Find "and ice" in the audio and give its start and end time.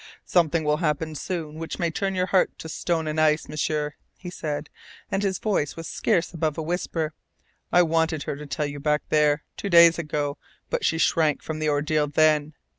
3.07-3.47